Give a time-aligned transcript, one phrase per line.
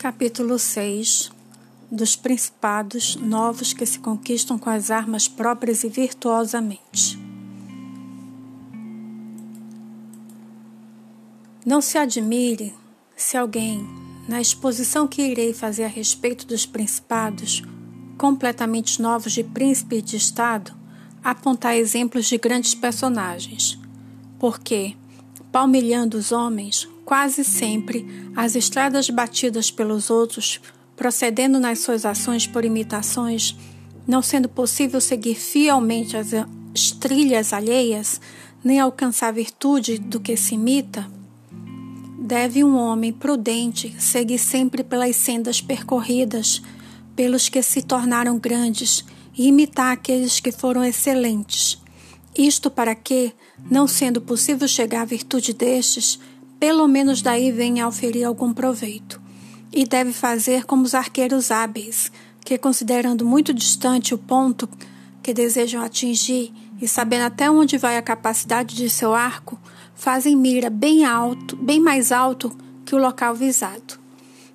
[0.00, 1.30] Capítulo 6
[1.92, 7.18] Dos Principados Novos que se conquistam com as armas próprias e virtuosamente.
[11.66, 12.72] Não se admire
[13.14, 13.86] se alguém,
[14.26, 17.62] na exposição que irei fazer a respeito dos principados,
[18.16, 20.72] completamente novos de príncipe e de Estado,
[21.22, 23.78] apontar exemplos de grandes personagens,
[24.38, 24.96] porque,
[25.52, 28.06] palmilhando os homens, quase sempre
[28.36, 30.60] as estradas batidas pelos outros,
[30.94, 33.56] procedendo nas suas ações por imitações,
[34.06, 38.20] não sendo possível seguir fielmente as trilhas alheias,
[38.62, 41.10] nem alcançar a virtude do que se imita,
[42.16, 46.62] deve um homem prudente seguir sempre pelas sendas percorridas
[47.16, 49.04] pelos que se tornaram grandes
[49.36, 51.82] e imitar aqueles que foram excelentes.
[52.38, 53.32] Isto para que,
[53.68, 56.20] não sendo possível chegar à virtude destes,
[56.60, 59.20] pelo menos daí venha a oferir algum proveito.
[59.72, 62.12] E deve fazer como os arqueiros hábeis,
[62.44, 64.68] que, considerando muito distante o ponto
[65.22, 69.58] que desejam atingir e sabendo até onde vai a capacidade de seu arco,
[69.94, 73.98] fazem mira bem alto, bem mais alto que o local visado.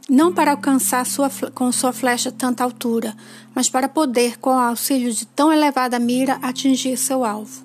[0.09, 3.16] Não para alcançar sua, com sua flecha tanta altura,
[3.56, 7.64] mas para poder, com o auxílio de tão elevada mira, atingir seu alvo.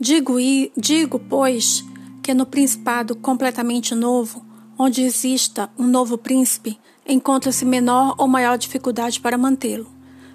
[0.00, 0.36] Digo,
[0.76, 1.84] digo pois,
[2.28, 4.44] que no principado completamente novo,
[4.78, 9.86] onde exista um novo príncipe, encontra-se menor ou maior dificuldade para mantê-lo,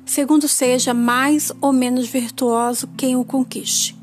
[0.03, 3.95] segundo seja mais ou menos virtuoso quem o conquiste.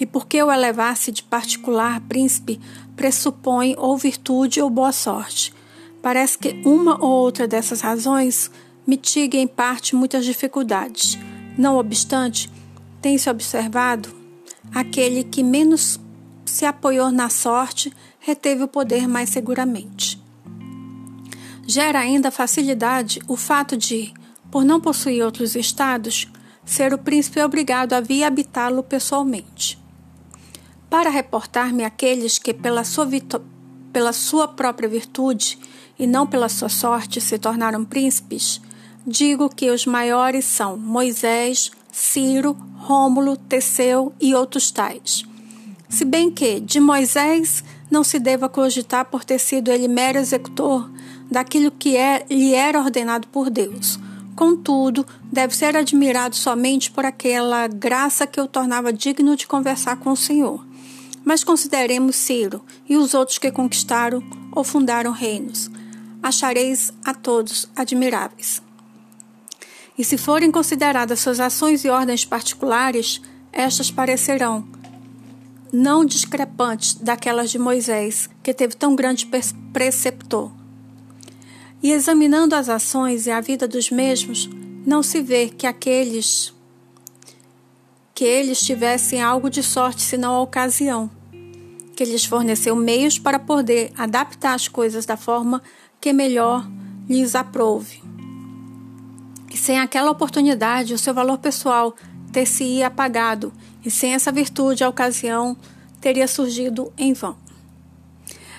[0.00, 2.58] E porque o elevar-se de particular príncipe
[2.96, 5.52] pressupõe ou virtude ou boa sorte.
[6.00, 8.50] Parece que uma ou outra dessas razões
[8.86, 11.18] mitiga em parte muitas dificuldades.
[11.58, 12.50] Não obstante,
[13.02, 14.08] tem-se observado
[14.74, 16.00] aquele que menos
[16.46, 20.22] se apoiou na sorte, reteve o poder mais seguramente.
[21.66, 24.14] Gera ainda facilidade o fato de,
[24.50, 26.30] por não possuir outros estados,
[26.64, 29.78] ser o príncipe obrigado a vir habitá-lo pessoalmente.
[30.88, 33.08] Para reportar-me aqueles que, pela sua,
[33.92, 35.58] pela sua própria virtude
[35.98, 38.60] e não pela sua sorte, se tornaram príncipes,
[39.04, 45.24] digo que os maiores são Moisés, Ciro, Rômulo, Teseu e outros tais
[45.88, 50.90] se bem que de Moisés não se deva cogitar por ter sido ele mero executor
[51.30, 53.98] daquilo que é, lhe era ordenado por Deus.
[54.34, 60.10] Contudo, deve ser admirado somente por aquela graça que o tornava digno de conversar com
[60.10, 60.64] o Senhor.
[61.24, 65.70] Mas consideremos Ciro e os outros que conquistaram ou fundaram reinos.
[66.22, 68.62] Achareis a todos admiráveis.
[69.98, 73.20] E se forem consideradas suas ações e ordens particulares,
[73.50, 74.68] estas parecerão,
[75.76, 79.28] não discrepantes daquelas de Moisés, que teve tão grande
[79.74, 80.50] preceptor.
[81.82, 84.48] E examinando as ações e a vida dos mesmos,
[84.86, 86.54] não se vê que aqueles
[88.14, 91.10] que eles tivessem algo de sorte senão a ocasião,
[91.94, 95.62] que lhes forneceu meios para poder adaptar as coisas da forma
[96.00, 96.66] que melhor
[97.06, 98.02] lhes aprouve.
[99.52, 101.94] E sem aquela oportunidade, o seu valor pessoal
[102.36, 103.50] ter-se-ia apagado
[103.82, 105.56] e sem essa virtude a ocasião
[106.02, 107.34] teria surgido em vão.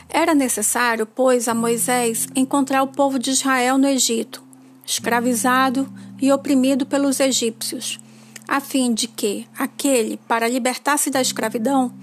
[0.10, 4.44] Era necessário, pois, a Moisés encontrar o povo de Israel no Egito,
[4.84, 5.88] escravizado
[6.20, 8.00] e oprimido pelos egípcios,
[8.48, 11.94] a fim de que aquele, para libertar-se da escravidão,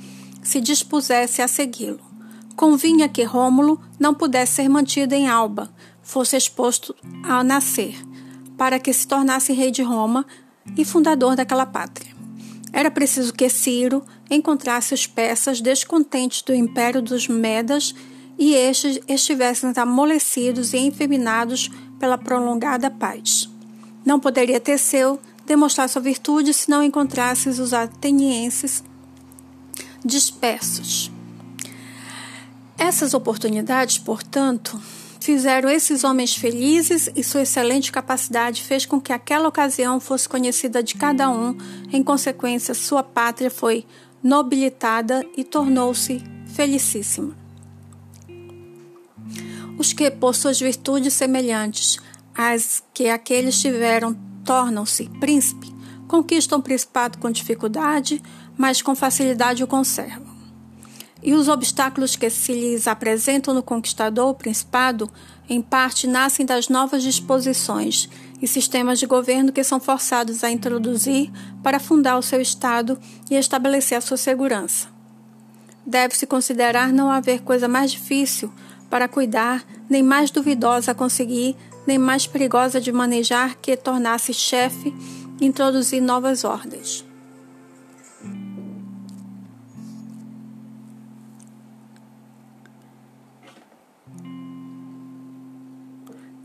[0.44, 1.98] se dispusesse a segui-lo.
[2.54, 5.74] Convinha que Rômulo não pudesse ser mantido em Alba,
[6.04, 7.96] fosse exposto a nascer,
[8.56, 10.24] para que se tornasse rei de Roma
[10.76, 12.14] e fundador daquela pátria.
[12.72, 17.94] Era preciso que Ciro encontrasse os persas descontentes do império dos Medas
[18.38, 23.48] e estes estivessem amolecidos e enfeminados pela prolongada paz.
[24.04, 28.82] Não poderia Teseu demonstrar sua virtude se não encontrasse os atenienses
[30.04, 31.11] dispersos.
[32.76, 34.81] Essas oportunidades, portanto,
[35.25, 40.82] fizeram esses homens felizes e sua excelente capacidade fez com que aquela ocasião fosse conhecida
[40.82, 41.56] de cada um.
[41.91, 43.87] Em consequência, sua pátria foi
[44.23, 46.23] nobilitada e tornou-se
[46.55, 47.35] felicíssima.
[49.79, 51.97] Os que, por suas virtudes semelhantes
[52.37, 55.75] às que aqueles tiveram, tornam-se príncipe,
[56.06, 58.23] conquistam o principado com dificuldade,
[58.59, 60.33] mas com facilidade o conservam
[61.25, 65.11] e os obstáculos que se lhes apresentam no conquistador o principado,
[65.49, 68.11] em parte nascem das novas disposições
[68.43, 71.32] e sistemas de governo que são forçados a introduzir
[71.62, 72.99] para fundar o seu Estado
[73.31, 74.88] e estabelecer a sua segurança.
[75.87, 78.53] Deve-se considerar não haver coisa mais difícil
[78.91, 81.56] para cuidar, nem mais duvidosa a conseguir,
[81.87, 84.94] nem mais perigosa de manejar que tornar-se chefe
[85.41, 87.05] e introduzir novas ordens.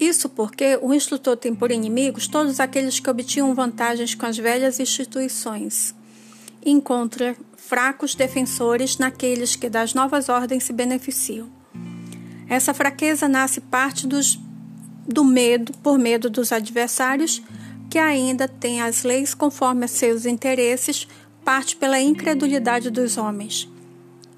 [0.10, 4.80] Isso porque o instrutor tem por inimigos todos aqueles que obtinham vantagens com as velhas
[4.80, 5.94] instituições.
[6.66, 11.48] Encontra fracos defensores naqueles que das novas ordens se beneficiam.
[12.50, 14.40] Essa fraqueza nasce parte dos,
[15.08, 17.44] do medo, por medo dos adversários,
[17.88, 21.08] que ainda têm as leis conforme a seus interesses,
[21.46, 23.70] parte pela incredulidade dos homens.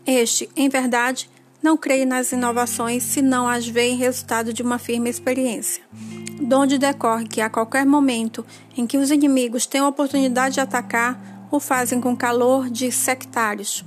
[0.06, 1.30] Este, em verdade,
[1.62, 5.84] não creio nas inovações se não as vê em resultado de uma firme experiência,
[6.42, 11.48] donde decorre que a qualquer momento em que os inimigos têm a oportunidade de atacar,
[11.52, 13.86] o fazem com calor de sectários,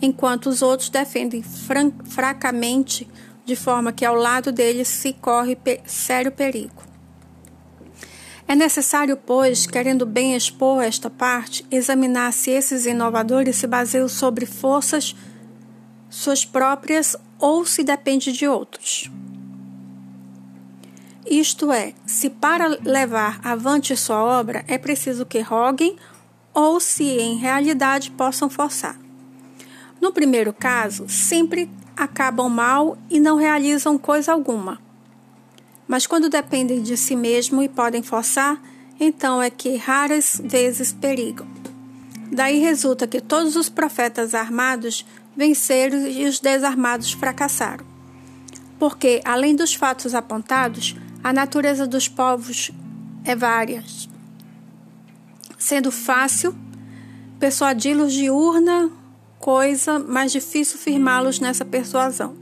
[0.00, 1.44] enquanto os outros defendem
[2.04, 3.08] fracamente,
[3.44, 6.82] de forma que ao lado deles se corre sério perigo.
[8.48, 14.44] É necessário, pois, querendo bem expor esta parte, examinar se esses inovadores se baseiam sobre
[14.46, 15.14] forças
[16.12, 19.10] suas próprias ou se depende de outros.
[21.24, 25.96] Isto é, se para levar avante sua obra é preciso que roguem
[26.52, 29.00] ou se em realidade possam forçar.
[29.98, 34.78] No primeiro caso, sempre acabam mal e não realizam coisa alguma.
[35.88, 38.60] Mas quando dependem de si mesmo e podem forçar,
[39.00, 41.46] então é que raras vezes perigam.
[42.30, 45.06] Daí resulta que todos os profetas armados
[45.36, 47.84] venceram e os desarmados fracassaram.
[48.78, 52.70] Porque, além dos fatos apontados, a natureza dos povos
[53.24, 54.08] é várias,
[55.56, 56.54] sendo fácil
[57.38, 58.90] persuadi-los de urna
[59.38, 62.36] coisa, mais difícil firmá-los nessa persuasão.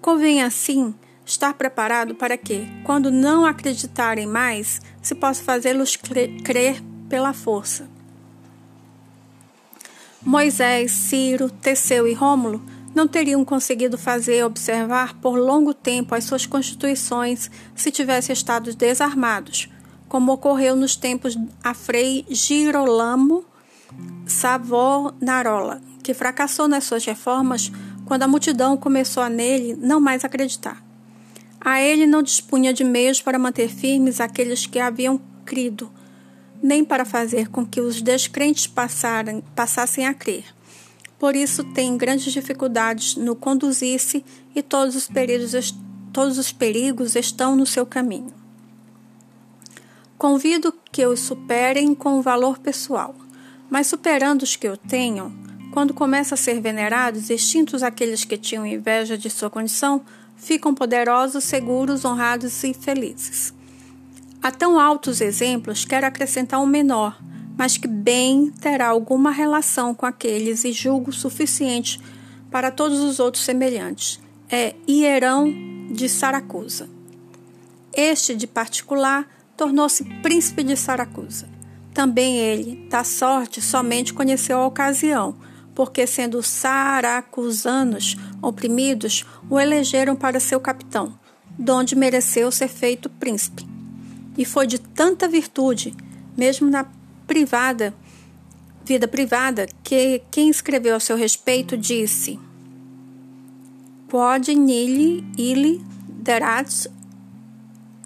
[0.00, 0.92] Convém, assim,
[1.24, 7.88] estar preparado para que, quando não acreditarem mais, se possa fazê-los crer pela força.
[10.24, 12.62] Moisés, Ciro, Teseu e Rômulo
[12.94, 19.68] não teriam conseguido fazer observar por longo tempo as suas constituições se tivessem estado desarmados,
[20.08, 23.44] como ocorreu nos tempos a Frei Girolamo
[24.26, 27.70] Savonarola, que fracassou nas suas reformas
[28.06, 30.82] quando a multidão começou a nele não mais acreditar.
[31.60, 35.90] A ele não dispunha de meios para manter firmes aqueles que haviam crido
[36.64, 40.46] nem para fazer com que os descrentes passarem, passassem a crer.
[41.18, 44.24] Por isso tem grandes dificuldades no conduzir-se
[44.54, 45.74] e todos os, perigos,
[46.10, 48.32] todos os perigos estão no seu caminho.
[50.16, 53.14] Convido que os superem com valor pessoal,
[53.68, 55.34] mas superando os que o tenham,
[55.70, 60.02] quando começam a ser venerados, extintos aqueles que tinham inveja de sua condição,
[60.34, 63.53] ficam poderosos, seguros, honrados e felizes.
[64.44, 67.18] A tão altos exemplos, quero acrescentar um menor,
[67.56, 71.98] mas que bem terá alguma relação com aqueles e julgo suficiente
[72.50, 74.20] para todos os outros semelhantes.
[74.50, 75.50] É Hierão
[75.90, 76.90] de Saracusa.
[77.90, 79.26] Este, de particular,
[79.56, 81.48] tornou-se príncipe de Saracusa.
[81.94, 85.36] Também ele, da sorte, somente conheceu a ocasião,
[85.74, 91.18] porque, sendo saracusanos oprimidos, o elegeram para seu capitão,
[91.58, 93.72] donde mereceu ser feito príncipe
[94.36, 95.94] e foi de tanta virtude,
[96.36, 96.86] mesmo na
[97.26, 97.94] privada,
[98.84, 102.38] vida privada, que quem escreveu a seu respeito disse:
[104.10, 106.86] Quod nili ili derat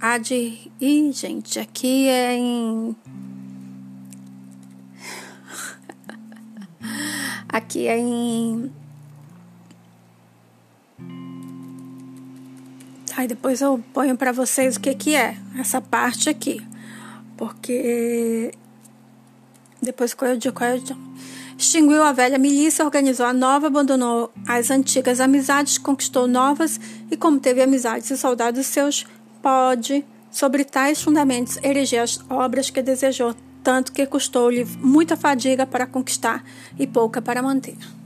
[0.01, 0.59] ad.
[0.81, 2.97] Ih, gente, aqui é em.
[7.49, 8.73] aqui é em
[13.19, 16.65] Aí depois eu ponho para vocês o que, que é essa parte aqui.
[17.37, 18.53] Porque
[19.83, 21.01] depois qual eu digo, qual eu digo.
[21.59, 26.79] Extinguiu a velha milícia, organizou a nova, abandonou as antigas amizades, conquistou novas
[27.11, 29.05] e, como teve amizades e soldados seus,
[29.43, 33.35] pode, sobre tais fundamentos, erigir as obras que desejou,
[33.65, 36.45] tanto que custou-lhe muita fadiga para conquistar
[36.79, 37.98] e pouca para manter.